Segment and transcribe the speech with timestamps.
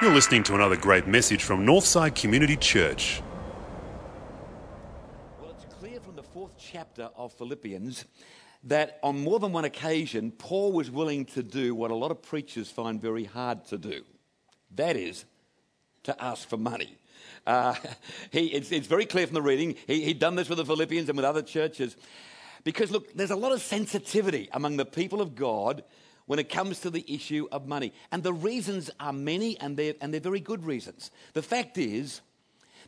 [0.00, 3.22] You're listening to another great message from Northside Community Church.
[5.40, 8.04] Well, it's clear from the fourth chapter of Philippians
[8.64, 12.22] that on more than one occasion, Paul was willing to do what a lot of
[12.22, 14.04] preachers find very hard to do
[14.74, 15.24] that is,
[16.04, 16.96] to ask for money.
[17.46, 17.74] Uh,
[18.30, 19.76] he, it's, it's, very clear from the reading.
[19.86, 21.96] He, he'd done this with the Philippians and with other churches.
[22.64, 25.82] Because, look, there's a lot of sensitivity among the people of God
[26.26, 27.92] when it comes to the issue of money.
[28.12, 31.10] And the reasons are many, and they're, and they're very good reasons.
[31.32, 32.20] The fact is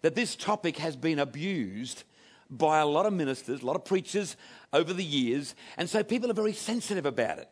[0.03, 2.05] that this topic has been abused
[2.51, 4.37] by a lot of ministers, a lot of preachers
[4.73, 7.51] over the years, and so people are very sensitive about it.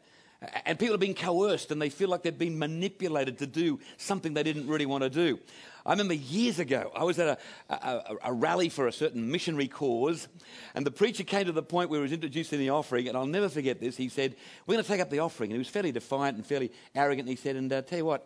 [0.65, 4.35] And people are being coerced and they feel like they've been manipulated to do something
[4.35, 5.39] they didn't really want to do.
[5.85, 9.67] I remember years ago, I was at a, a, a, rally for a certain missionary
[9.67, 10.29] cause,
[10.75, 13.27] and the preacher came to the point where he was introducing the offering, and I'll
[13.27, 13.97] never forget this.
[13.97, 15.51] He said, We're going to take up the offering.
[15.51, 18.05] And he was fairly defiant and fairly arrogant, and he said, And uh, tell you
[18.05, 18.25] what,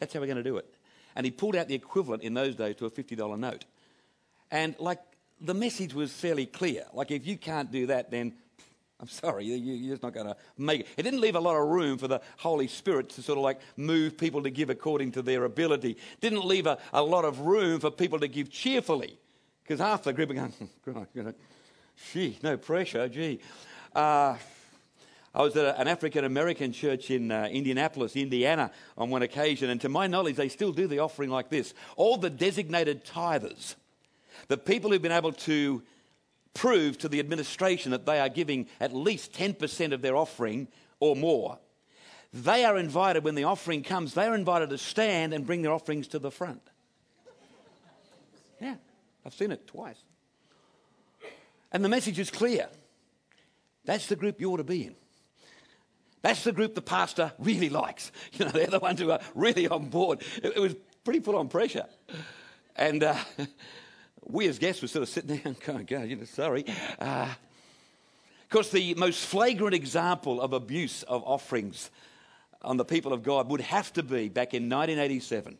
[0.00, 0.66] that's how we're going to do it.
[1.14, 3.64] And he pulled out the equivalent in those days to a $50 note.
[4.50, 5.00] And like,
[5.40, 6.84] the message was fairly clear.
[6.92, 8.34] Like, if you can't do that, then
[8.98, 10.88] I'm sorry, you're just not going to make it.
[10.96, 13.60] It didn't leave a lot of room for the Holy Spirit to sort of like
[13.76, 15.98] move people to give according to their ability.
[16.22, 19.18] Didn't leave a, a lot of room for people to give cheerfully.
[19.62, 20.52] Because half the group are going,
[20.94, 21.34] oh,
[22.12, 23.40] gee, no pressure, gee.
[23.94, 24.36] Uh,
[25.34, 29.78] I was at an African American church in uh, Indianapolis, Indiana, on one occasion, and
[29.82, 31.74] to my knowledge, they still do the offering like this.
[31.96, 33.74] All the designated tithers,
[34.48, 35.82] the people who've been able to
[36.56, 40.68] prove to the administration that they are giving at least 10% of their offering
[40.98, 41.58] or more,
[42.32, 45.72] they are invited, when the offering comes, they are invited to stand and bring their
[45.72, 46.62] offerings to the front.
[48.60, 48.76] Yeah,
[49.24, 50.02] I've seen it twice.
[51.72, 52.68] And the message is clear.
[53.84, 54.94] That's the group you ought to be in.
[56.22, 58.10] That's the group the pastor really likes.
[58.32, 60.22] You know, they're the ones who are really on board.
[60.42, 60.74] It, it was
[61.04, 61.86] pretty full on pressure.
[62.74, 63.16] And uh,
[64.28, 66.64] we as guests were sort of sitting there and going, God, you know, sorry.
[66.98, 67.28] Uh,
[68.42, 71.90] of course, the most flagrant example of abuse of offerings
[72.62, 75.58] on the people of God would have to be back in 1987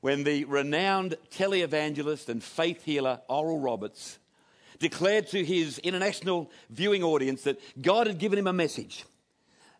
[0.00, 4.18] when the renowned televangelist and faith healer Oral Roberts
[4.80, 9.04] declared to his international viewing audience that God had given him a message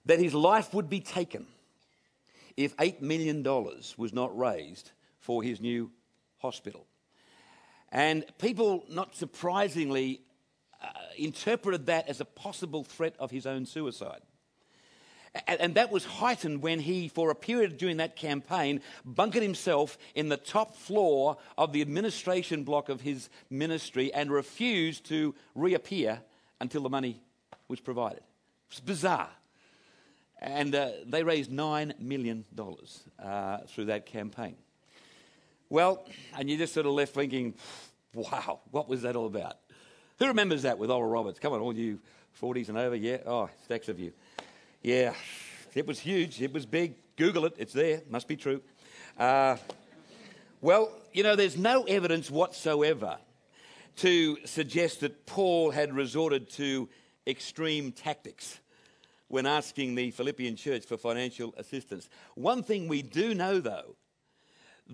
[0.06, 1.46] that his life would be taken
[2.56, 5.90] if $8 million was not raised for his new
[6.38, 6.86] hospital.
[7.92, 10.22] And people, not surprisingly,
[10.82, 14.22] uh, interpreted that as a possible threat of his own suicide.
[15.46, 19.98] And, and that was heightened when he, for a period during that campaign, bunkered himself
[20.14, 26.20] in the top floor of the administration block of his ministry and refused to reappear
[26.60, 27.22] until the money
[27.68, 28.22] was provided.
[28.70, 29.30] It's bizarre.
[30.40, 32.44] And uh, they raised $9 million
[33.22, 34.56] uh, through that campaign.
[35.72, 36.04] Well,
[36.36, 37.54] and you just sort of left thinking,
[38.12, 39.56] wow, what was that all about?
[40.18, 41.38] Who remembers that with Oral Roberts?
[41.38, 41.98] Come on, all you
[42.38, 43.16] 40s and over, yeah?
[43.24, 44.12] Oh, stacks of you.
[44.82, 45.14] Yeah,
[45.72, 46.96] it was huge, it was big.
[47.16, 48.60] Google it, it's there, must be true.
[49.16, 49.56] Uh,
[50.60, 53.16] well, you know, there's no evidence whatsoever
[53.96, 56.90] to suggest that Paul had resorted to
[57.26, 58.60] extreme tactics
[59.28, 62.10] when asking the Philippian church for financial assistance.
[62.34, 63.96] One thing we do know, though,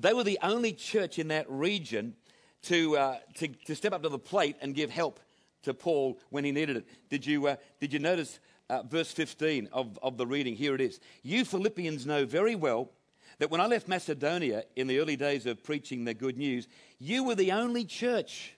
[0.02, 2.14] they were the only church in that region
[2.62, 5.20] to, uh, to, to, step up to the plate and give help
[5.62, 6.86] to Paul when he needed it.
[7.08, 10.54] Did you, uh, did you notice uh, verse 15 of, of the reading?
[10.54, 11.00] Here it is.
[11.22, 12.90] You Philippians know very well
[13.38, 16.66] that when I left Macedonia in the early days of preaching the good news,
[16.98, 18.54] you were the only church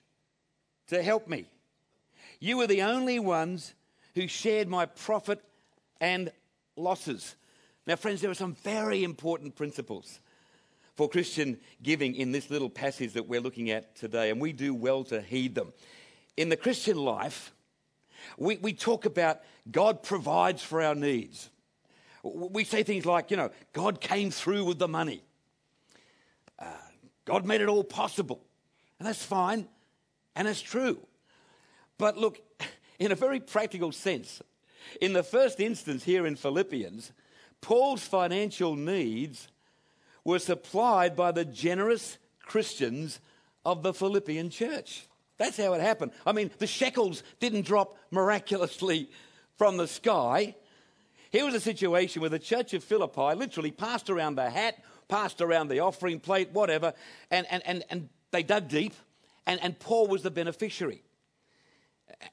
[0.89, 1.47] to help me.
[2.39, 3.75] You were the only ones
[4.15, 5.43] who shared my profit
[6.01, 6.33] and
[6.77, 7.37] losses.
[7.87, 10.21] Now, friends, there are some very important principles
[11.00, 14.75] for Christian giving in this little passage that we're looking at today, and we do
[14.75, 15.72] well to heed them.
[16.37, 17.55] In the Christian life,
[18.37, 19.41] we, we talk about
[19.71, 21.48] God provides for our needs.
[22.22, 25.22] We say things like, you know, God came through with the money.
[26.59, 26.66] Uh,
[27.25, 28.45] God made it all possible.
[28.98, 29.69] And that's fine,
[30.36, 30.98] and it's true.
[31.97, 32.42] But look,
[32.98, 34.42] in a very practical sense,
[35.01, 37.13] in the first instance here in Philippians,
[37.63, 39.48] Paul's financial needs
[40.25, 43.21] were supplied by the generous Christians
[43.65, 45.07] of the Philippian church.
[45.39, 46.13] That's how it happened.
[46.27, 49.11] I mean, the shekels didn't drop miraculously
[49.57, 50.55] from the sky.
[51.31, 55.41] Here was a situation where the church of Philippi literally passed around the hat, passed
[55.41, 56.93] around the offering plate, whatever,
[57.31, 58.95] and, and, and, and they dug deep,
[59.47, 61.03] and, and Paul was the beneficiary.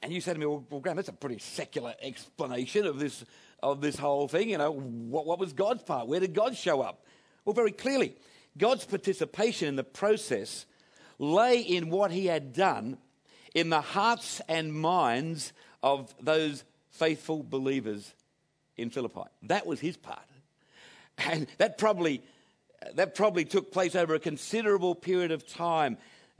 [0.02, 3.24] And you say to me, well, well, Graham, that's a pretty secular explanation of this,
[3.64, 4.50] of this whole thing.
[4.50, 6.08] You know, what, what was God's part?
[6.08, 7.06] Where did God show up?
[7.48, 8.14] Well, very clearly,
[8.58, 10.66] God's participation in the process
[11.18, 12.98] lay in what he had done
[13.56, 18.14] in the hearts and minds of those faithful believers
[18.76, 19.22] in Philippi.
[19.44, 20.28] That was his part.
[21.20, 22.22] And that probably,
[22.96, 25.98] that probably took place over a considerable period of time.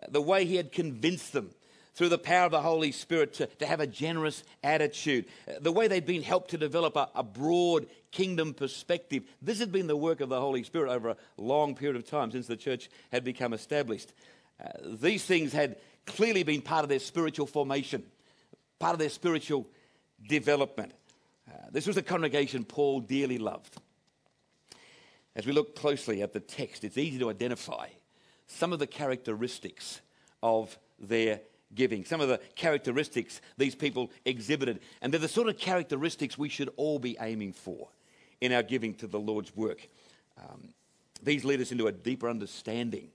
[0.10, 1.52] The way he had convinced them
[1.98, 5.26] through the power of the Holy Spirit to, to have a generous attitude,
[5.60, 9.24] the way they'd been helped to develop a, a broad kingdom perspective.
[9.42, 12.30] This had been the work of the Holy Spirit over a long period of time
[12.30, 14.14] since the church had become established.
[14.64, 18.04] Uh, these things had clearly been part of their spiritual formation,
[18.78, 19.66] part of their spiritual
[20.30, 20.92] development.
[21.50, 23.76] Uh, this was a congregation Paul dearly loved.
[25.36, 27.88] As we look closely at the text, it's easy to identify
[28.46, 30.00] some of the characteristics
[30.44, 31.42] of their
[31.74, 34.80] giving, some of the characteristics these people exhibited.
[35.02, 37.90] And they're the sort of characteristics we should all be aiming for
[38.42, 39.88] in our giving to the Lord's work.
[40.38, 40.70] Um,
[41.24, 43.10] these lead us into a deeper understanding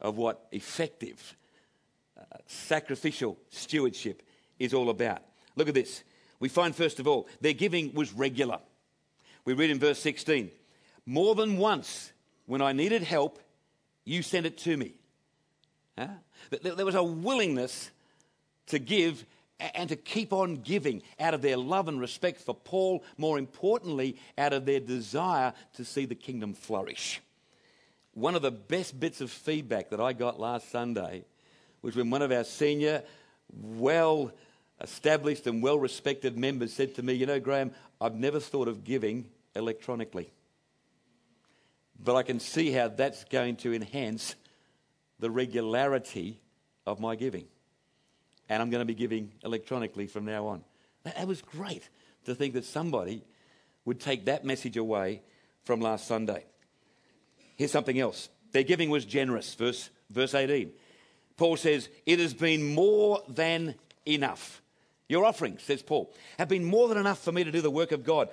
[0.00, 1.36] of what effective,
[2.18, 4.22] uh, sacrificial stewardship
[4.58, 5.22] is all about.
[5.56, 6.02] Look at this.
[6.38, 8.60] We find, first of all, their giving was regular.
[9.44, 10.50] We read in verse 16
[11.06, 12.12] More than once,
[12.46, 13.38] when I needed help,
[14.04, 14.94] you sent it to me.
[15.98, 16.08] Huh?
[16.62, 17.90] There was a willingness
[18.68, 19.24] to give
[19.74, 24.16] and to keep on giving out of their love and respect for Paul, more importantly,
[24.38, 27.20] out of their desire to see the kingdom flourish.
[28.14, 31.24] One of the best bits of feedback that I got last Sunday
[31.82, 33.02] was when one of our senior,
[33.52, 34.32] well
[34.80, 38.84] established and well respected members said to me, You know, Graham, I've never thought of
[38.84, 40.32] giving electronically.
[42.02, 44.34] But I can see how that's going to enhance
[45.20, 46.40] the regularity
[46.86, 47.44] of my giving.
[48.48, 50.64] And I'm going to be giving electronically from now on.
[51.04, 51.88] That was great
[52.24, 53.22] to think that somebody
[53.84, 55.22] would take that message away
[55.64, 56.44] from last Sunday.
[57.56, 58.28] Here's something else.
[58.52, 60.72] Their giving was generous, verse, verse 18.
[61.36, 63.76] Paul says, It has been more than
[64.06, 64.62] enough.
[65.08, 67.92] Your offerings, says Paul, have been more than enough for me to do the work
[67.92, 68.28] of God.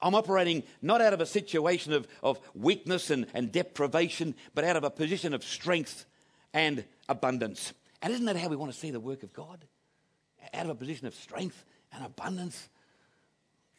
[0.00, 4.76] I'm operating not out of a situation of, of weakness and, and deprivation, but out
[4.76, 6.06] of a position of strength
[6.52, 7.72] and abundance.
[8.02, 9.64] And isn't that how we want to see the work of God?
[10.52, 12.68] Out of a position of strength and abundance.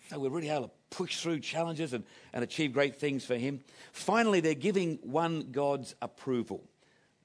[0.10, 2.04] So we're really able to push through challenges and,
[2.34, 3.62] and achieve great things for Him.
[3.92, 6.64] Finally, their giving won God's approval.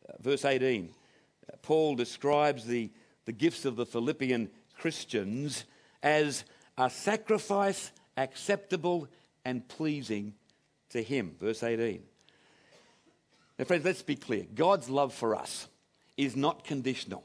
[0.09, 0.89] Uh, verse 18,
[1.53, 2.91] uh, Paul describes the,
[3.27, 5.65] the gifts of the Philippian Christians
[6.03, 6.45] as
[6.77, 9.09] a sacrifice acceptable
[9.45, 10.35] and pleasing
[10.91, 11.37] to Him.
[11.41, 12.03] Verse 18.
[13.59, 14.47] Now, friends, let's be clear.
[14.55, 15.69] God's love for us
[16.17, 17.25] is not conditional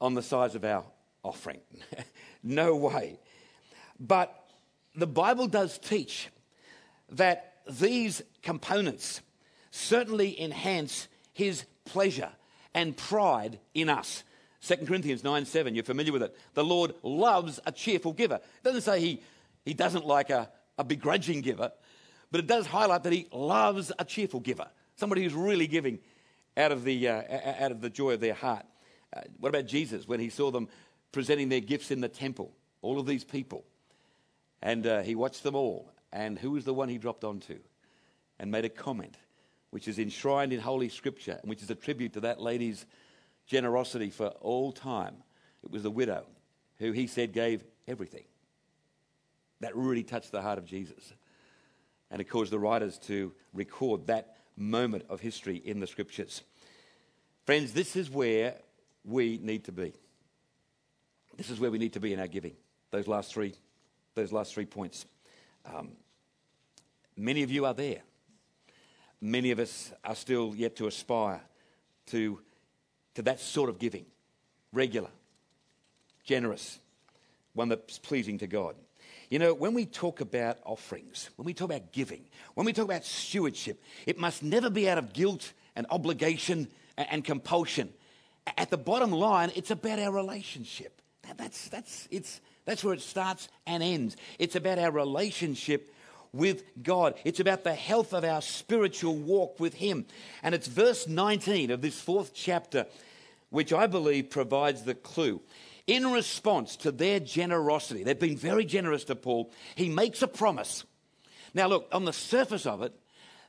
[0.00, 0.84] on the size of our
[1.22, 1.60] offering.
[2.42, 3.18] no way.
[4.00, 4.34] But
[4.94, 6.28] the Bible does teach
[7.10, 9.20] that these components
[9.70, 12.30] certainly enhance his pleasure
[12.74, 14.24] and pride in us.
[14.62, 16.36] 2 Corinthians 9 7, you're familiar with it.
[16.54, 18.36] The Lord loves a cheerful giver.
[18.36, 19.22] It doesn't say he,
[19.64, 21.72] he doesn't like a, a begrudging giver,
[22.30, 24.68] but it does highlight that he loves a cheerful giver,
[25.02, 25.98] somebody who's really giving
[26.56, 27.22] out of the, uh,
[27.58, 28.64] out of the joy of their heart.
[29.12, 30.68] Uh, what about Jesus when he saw them
[31.10, 32.52] presenting their gifts in the temple?
[32.82, 33.64] All of these people.
[34.62, 35.90] And uh, he watched them all.
[36.12, 37.58] And who was the one he dropped onto?
[38.38, 39.16] And made a comment,
[39.70, 42.86] which is enshrined in Holy Scripture, and which is a tribute to that lady's
[43.44, 45.16] generosity for all time.
[45.64, 46.26] It was the widow
[46.78, 48.26] who he said gave everything.
[49.62, 51.12] That really touched the heart of Jesus.
[52.08, 56.42] And it caused the writers to record that moment of history in the scriptures.
[57.46, 58.54] Friends, this is where
[59.04, 59.92] we need to be.
[61.36, 62.54] This is where we need to be in our giving.
[62.90, 63.54] Those last three,
[64.14, 65.06] those last three points.
[65.64, 65.92] Um,
[67.16, 68.02] many of you are there.
[69.20, 71.40] Many of us are still yet to aspire
[72.06, 72.40] to,
[73.14, 74.04] to that sort of giving
[74.72, 75.10] regular,
[76.24, 76.78] generous,
[77.54, 78.74] one that's pleasing to God.
[79.32, 82.22] You know, when we talk about offerings, when we talk about giving,
[82.52, 87.24] when we talk about stewardship, it must never be out of guilt and obligation and
[87.24, 87.94] compulsion.
[88.58, 91.00] At the bottom line, it's about our relationship.
[91.38, 94.18] That's, that's, it's, that's where it starts and ends.
[94.38, 95.94] It's about our relationship
[96.34, 97.14] with God.
[97.24, 100.04] It's about the health of our spiritual walk with Him.
[100.42, 102.84] And it's verse 19 of this fourth chapter
[103.48, 105.40] which I believe provides the clue
[105.86, 110.84] in response to their generosity, they've been very generous to Paul, he makes a promise.
[111.54, 112.94] Now, look, on the surface of it,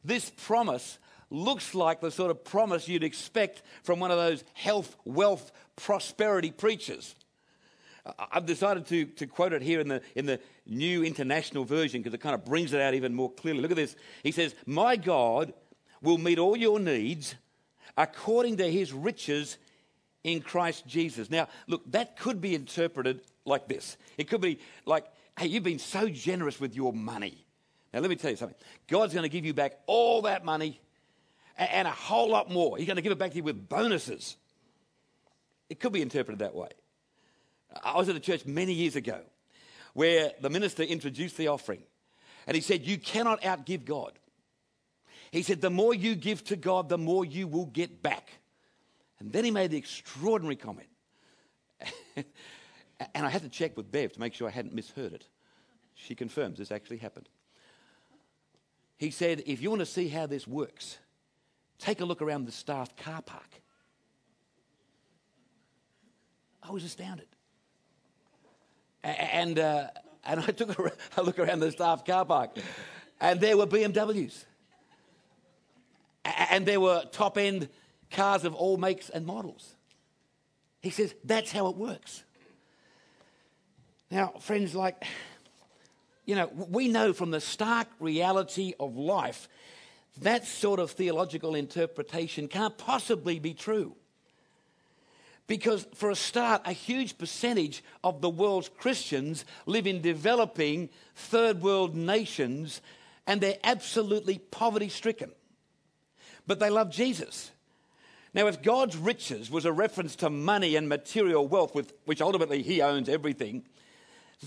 [0.03, 0.97] this promise
[1.29, 6.51] looks like the sort of promise you'd expect from one of those health, wealth, prosperity
[6.51, 7.15] preachers.
[8.31, 12.13] I've decided to, to quote it here in the, in the New International Version because
[12.13, 13.61] it kind of brings it out even more clearly.
[13.61, 13.95] Look at this.
[14.23, 15.53] He says, My God
[16.01, 17.35] will meet all your needs
[17.97, 19.57] according to his riches
[20.23, 21.29] in Christ Jesus.
[21.29, 23.97] Now, look, that could be interpreted like this.
[24.17, 25.05] It could be like,
[25.37, 27.45] hey, you've been so generous with your money.
[27.93, 28.57] Now, let me tell you something.
[28.87, 30.79] God's going to give you back all that money
[31.57, 32.77] and a whole lot more.
[32.77, 34.37] He's going to give it back to you with bonuses.
[35.69, 36.69] It could be interpreted that way.
[37.83, 39.19] I was at a church many years ago
[39.93, 41.83] where the minister introduced the offering
[42.47, 44.13] and he said, You cannot outgive God.
[45.31, 48.29] He said, The more you give to God, the more you will get back.
[49.23, 50.89] And then he made the extraordinary comment.
[52.17, 55.25] and I had to check with Bev to make sure I hadn't misheard it.
[55.95, 57.29] She confirms this actually happened.
[58.97, 60.97] He said, If you want to see how this works,
[61.79, 63.61] take a look around the staff car park.
[66.61, 67.27] I was astounded.
[69.03, 69.87] And, uh,
[70.25, 72.57] and I took a, a look around the staff car park,
[73.21, 74.43] and there were BMWs.
[76.25, 77.69] And there were top end
[78.13, 79.75] cars of all makes and models.
[80.81, 82.23] He says, that's how it works.
[84.09, 85.03] Now, friends, like,
[86.25, 89.49] you know, we know from the stark reality of life
[90.21, 93.95] that sort of theological interpretation can't possibly be true.
[95.47, 101.61] Because, for a start, a huge percentage of the world's Christians live in developing third
[101.61, 102.81] world nations
[103.27, 105.31] and they're absolutely poverty stricken.
[106.45, 107.51] But they love Jesus.
[108.33, 112.63] Now, if God's riches was a reference to money and material wealth, with, which ultimately
[112.63, 113.63] He owns everything,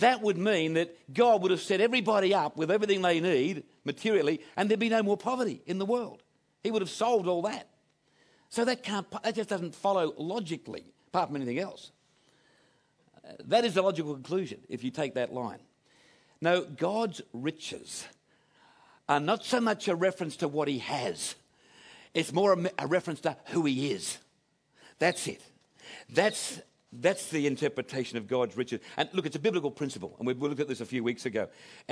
[0.00, 4.40] that would mean that God would have set everybody up with everything they need materially,
[4.56, 6.22] and there'd be no more poverty in the world.
[6.62, 7.68] He would have solved all that.
[8.50, 11.92] So that, can't, that just doesn't follow logically, apart from anything else.
[13.44, 15.58] That is the logical conclusion if you take that line.
[16.40, 18.06] No, God's riches
[19.08, 21.34] are not so much a reference to what he has,
[22.16, 24.16] it's more a, reference to who he is.
[24.98, 25.42] That's it.
[26.08, 28.80] That's, that's the interpretation of God's riches.
[28.96, 31.26] And look, it's a biblical principle, and we we looked at this a few weeks
[31.26, 31.48] ago.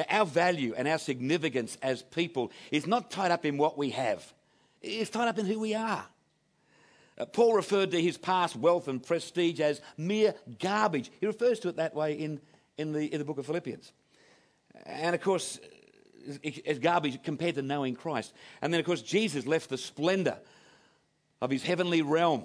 [0.08, 4.32] Our value and our significance as people is not tied up in what we have,
[4.80, 6.06] it's tied up in who we are.
[7.18, 11.10] Uh, Paul referred to his past wealth and prestige as mere garbage.
[11.20, 12.40] He refers to it that way in,
[12.78, 13.92] in, the, in the book of Philippians.
[14.86, 15.60] And of course,
[16.66, 18.32] as garbage compared to knowing Christ.
[18.62, 20.38] And then, of course, Jesus left the splendor
[21.40, 22.44] of his heavenly realm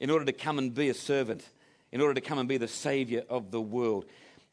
[0.00, 1.48] in order to come and be a servant,
[1.92, 4.04] in order to come and be the Savior of the world.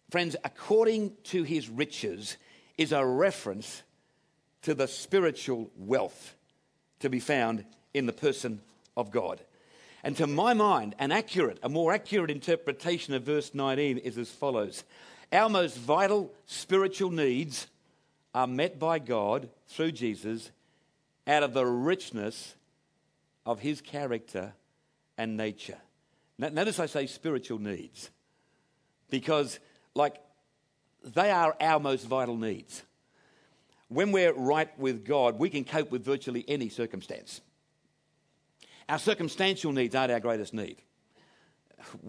[0.09, 2.37] Friends, according to his riches
[2.77, 3.83] is a reference
[4.63, 6.35] to the spiritual wealth
[6.99, 8.61] to be found in the person
[8.95, 9.41] of God.
[10.03, 14.29] And to my mind, an accurate, a more accurate interpretation of verse 19 is as
[14.29, 14.83] follows
[15.31, 17.67] Our most vital spiritual needs
[18.33, 20.51] are met by God through Jesus
[21.27, 22.55] out of the richness
[23.45, 24.53] of his character
[25.17, 25.77] and nature.
[26.37, 28.09] Notice I say spiritual needs
[29.09, 29.59] because,
[29.93, 30.15] like,
[31.03, 32.83] they are our most vital needs.
[33.89, 37.41] When we're right with God, we can cope with virtually any circumstance.
[38.87, 40.77] Our circumstantial needs aren't our greatest need.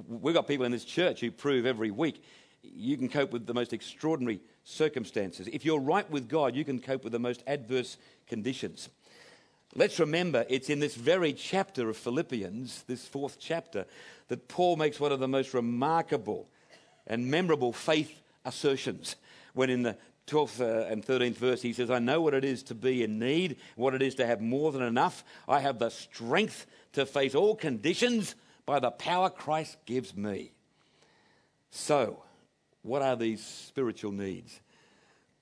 [0.08, 2.22] We've got people in this church who prove every week
[2.62, 5.49] you can cope with the most extraordinary circumstances.
[5.52, 8.88] If you're right with God, you can cope with the most adverse conditions.
[9.75, 13.87] Let's remember it's in this very chapter of Philippians, this fourth chapter,
[14.28, 16.49] that Paul makes one of the most remarkable
[17.07, 19.16] and memorable faith assertions
[19.54, 22.62] when in the 12th uh, and 13th verse he says, I know what it is
[22.64, 25.25] to be in need, what it is to have more than enough.
[25.49, 30.52] I have the strength to face all conditions by the power Christ gives me.
[31.71, 32.23] So,
[32.82, 34.60] what are these spiritual needs?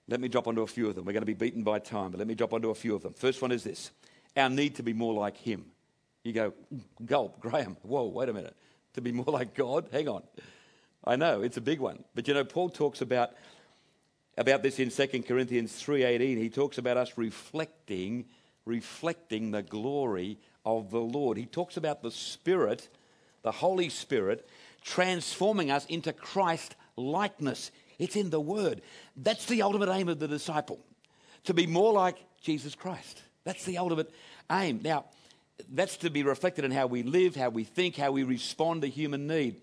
[0.08, 1.04] Let me drop onto a few of them.
[1.04, 3.02] We're going to be beaten by time, but let me drop onto a few of
[3.02, 3.14] them.
[3.14, 3.90] First one is this
[4.36, 5.66] our need to be more like Him.
[6.24, 6.52] You go,
[7.04, 8.56] gulp, Graham, whoa, wait a minute.
[8.94, 9.88] To be more like God?
[9.92, 10.22] Hang on.
[11.04, 12.04] I know, it's a big one.
[12.14, 13.30] But you know, Paul talks about,
[14.36, 16.36] about this in 2 Corinthians 3.18.
[16.36, 18.26] He talks about us reflecting,
[18.66, 21.38] reflecting the glory of the Lord.
[21.38, 22.88] He talks about the Spirit,
[23.42, 24.46] the Holy Spirit,
[24.82, 27.70] transforming us into Christ likeness.
[27.98, 28.82] It's in the Word.
[29.16, 30.78] That's the ultimate aim of the disciple,
[31.44, 33.22] to be more like Jesus Christ.
[33.44, 34.10] That's the ultimate
[34.50, 34.80] aim.
[34.82, 35.06] Now,
[35.72, 38.88] that's to be reflected in how we live, how we think, how we respond to
[38.88, 39.60] human need.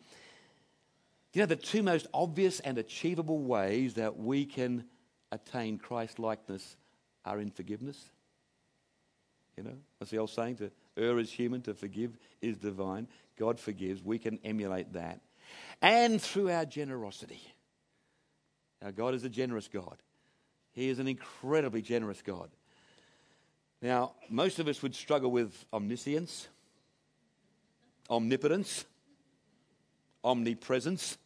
[1.34, 4.86] You know, the two most obvious and achievable ways that we can
[5.32, 6.76] attain Christ likeness
[7.26, 8.04] are in forgiveness.
[9.58, 10.58] You know, what's the old saying?
[10.58, 13.08] To err is human, to forgive is divine.
[13.38, 14.04] God forgives.
[14.04, 15.20] We can emulate that.
[15.82, 17.42] And through our generosity.
[18.84, 19.98] Our God is a generous God.
[20.74, 22.50] He is an incredibly generous God.
[23.82, 26.48] Now, most of us would struggle with omniscience,
[28.10, 28.86] omnipotence,
[30.24, 31.18] omnipresence,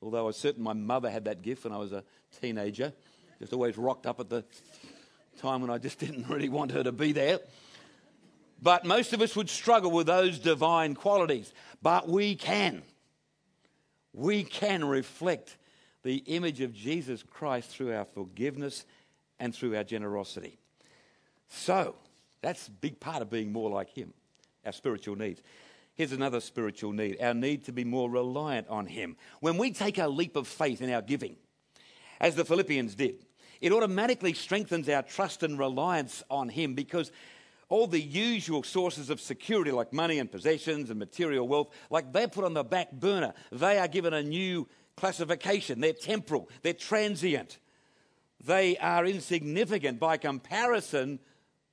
[0.00, 2.04] although I was certain my mother had that gift when I was a
[2.40, 2.92] teenager.
[3.40, 4.44] Just always rocked up at the
[5.38, 7.40] time when I just didn't really want her to be there.
[8.60, 11.52] But most of us would struggle with those divine qualities.
[11.80, 12.82] But we can.
[14.12, 15.56] We can reflect
[16.02, 18.86] the image of Jesus Christ through our forgiveness
[19.38, 20.58] and through our generosity.
[21.48, 21.94] So,
[22.40, 24.12] that's a big part of being more like Him,
[24.64, 25.42] our spiritual needs.
[25.94, 29.16] Here's another spiritual need our need to be more reliant on Him.
[29.40, 31.36] When we take a leap of faith in our giving,
[32.20, 33.26] as the Philippians did,
[33.60, 37.10] it automatically strengthens our trust and reliance on Him because
[37.68, 42.28] all the usual sources of security, like money and possessions and material wealth, like they're
[42.28, 43.34] put on the back burner.
[43.52, 45.80] They are given a new classification.
[45.80, 47.58] They're temporal, they're transient,
[48.44, 51.18] they are insignificant by comparison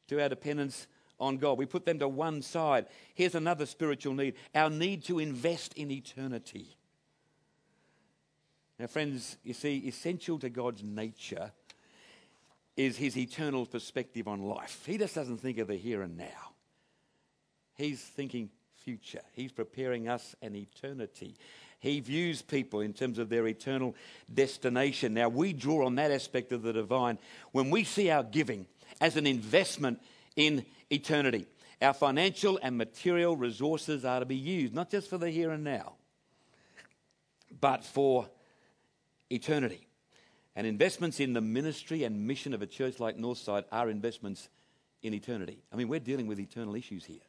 [0.08, 0.88] to our dependence
[1.20, 1.58] on God.
[1.58, 2.88] We put them to one side.
[3.14, 6.78] Here's another spiritual need our need to invest in eternity.
[8.78, 11.52] Now, friends, you see, essential to God's nature
[12.77, 14.84] is his eternal perspective on life.
[14.86, 16.53] He just doesn't think of the here and now,
[17.75, 18.50] he's thinking
[18.84, 19.22] future.
[19.34, 21.36] He's preparing us an eternity.
[21.79, 23.96] He views people in terms of their eternal
[24.34, 25.13] destination.
[25.13, 27.17] Now, we draw on that aspect of the divine
[27.51, 28.67] when we see our giving
[29.01, 30.01] as an investment
[30.36, 31.48] in eternity.
[31.82, 35.63] Our financial and material resources are to be used, not just for the here and
[35.63, 35.94] now,
[37.60, 38.29] but for
[39.29, 39.88] eternity.
[40.56, 44.48] And investments in the ministry and mission of a church like Northside are investments
[45.04, 45.60] in eternity.
[45.72, 47.20] I mean, we're dealing with eternal issues here.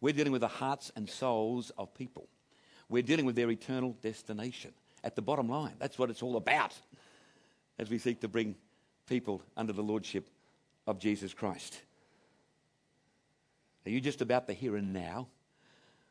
[0.00, 2.26] We're dealing with the hearts and souls of people.
[2.88, 4.72] We're dealing with their eternal destination.
[5.04, 6.74] At the bottom line, that's what it's all about
[7.78, 8.56] as we seek to bring
[9.06, 10.28] people under the lordship
[10.86, 11.80] of Jesus Christ.
[13.86, 15.28] Are you just about the here and now?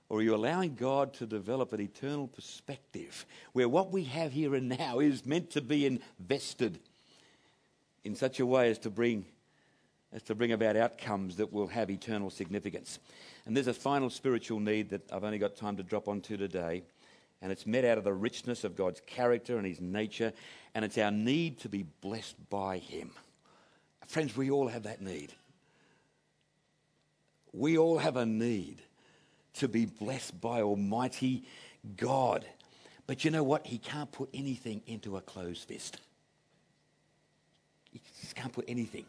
[0.10, 4.56] Or are you allowing God to develop an eternal perspective where what we have here
[4.56, 6.80] and now is meant to be invested
[8.04, 9.26] in such a way as to bring,
[10.12, 12.98] as to bring about outcomes that will have eternal significance?
[13.46, 16.82] And there's a final spiritual need that I've only got time to drop onto today,
[17.44, 20.34] and it's met out of the richness of God's character and His nature,
[20.74, 23.12] and it's our need to be blessed by Him.
[24.08, 25.34] Friends, we all have that need.
[27.54, 28.82] We all have a need
[29.56, 31.44] to be blessed by Almighty
[31.98, 32.46] God.
[33.08, 33.66] But you know what?
[33.66, 36.00] He can't put anything into a closed fist.
[37.92, 39.06] He just can't put anything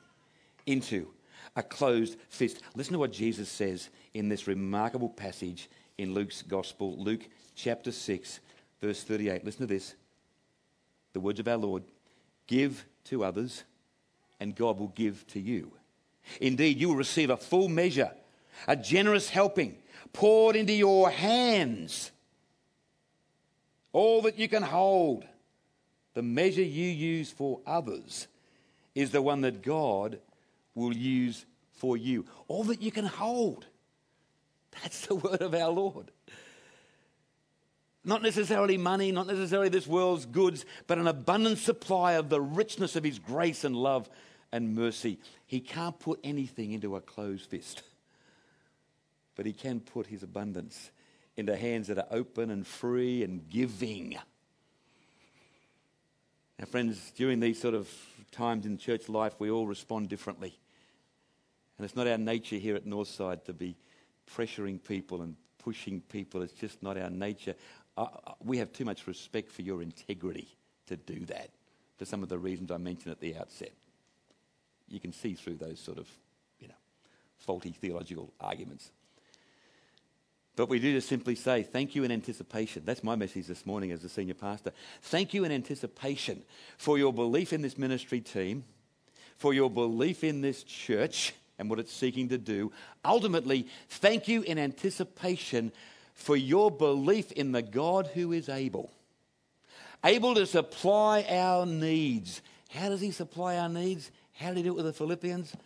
[0.67, 1.09] into
[1.57, 2.61] a closed fist.
[2.75, 8.41] Listen to what Jesus says in this remarkable passage in Luke's Gospel, Luke chapter 6,
[8.81, 9.45] verse 38.
[9.45, 9.95] Listen to this.
[11.13, 11.83] The words of our Lord
[12.51, 13.63] Give to others,
[14.41, 15.71] and God will give to you.
[16.41, 18.11] Indeed, you will receive a full measure,
[18.67, 19.77] a generous helping
[20.13, 22.11] poured into your hands.
[23.93, 25.25] All that you can hold,
[26.15, 28.29] the measure you use for others,
[28.95, 30.19] is the one that God
[30.75, 32.25] will use for you.
[32.49, 33.67] All that you can hold.
[34.83, 36.11] That's the word of our Lord.
[38.05, 42.97] Not necessarily money, not necessarily this world's goods, but an abundant supply of the richness
[42.97, 44.09] of His grace and love
[44.53, 45.19] and mercy.
[45.47, 47.83] He can't put anything into a closed fist
[49.41, 50.91] but He can put His abundance
[51.35, 54.19] into hands that are open and free and giving.
[56.59, 57.89] Now, friends, during these sort of
[58.33, 60.59] times in church life, we all respond differently.
[61.79, 63.79] And it's not our nature here at Northside to be
[64.31, 66.43] pressuring people and pushing people.
[66.43, 67.55] It's just not our nature.
[67.97, 68.09] Uh,
[68.45, 70.49] we have too much respect for your integrity
[70.89, 71.49] to do that
[71.97, 73.73] for some of the reasons I mentioned at the outset.
[74.87, 76.11] You can see through those sort of,
[76.59, 76.75] you know,
[77.39, 78.91] faulty theological arguments.
[80.61, 82.83] But we do just simply say, thank you in anticipation.
[82.85, 84.73] That's my message this morning as a senior pastor.
[85.01, 86.43] Thank you in anticipation
[86.77, 88.65] for your belief in this ministry team,
[89.39, 92.73] for your belief in this church and what it's seeking to do.
[93.07, 95.73] Ultimately, thank you in anticipation
[96.13, 98.93] for your belief in the God who is able,
[100.05, 102.43] able to supply our needs.
[102.69, 104.11] How does He supply our needs?
[104.35, 105.57] How did He do it with the Philippians?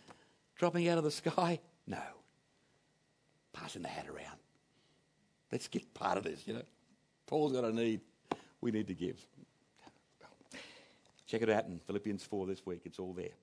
[0.55, 1.59] Dropping out of the sky?
[1.85, 1.99] No.
[3.51, 4.37] Passing the hat around.
[5.51, 6.63] Let's get part of this, you know.
[7.27, 8.01] Paul's got a need.
[8.61, 9.19] We need to give.
[11.27, 12.81] Check it out in Philippians 4 this week.
[12.85, 13.35] It's all there.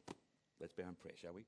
[0.60, 1.44] Let's bow in prayer, shall we?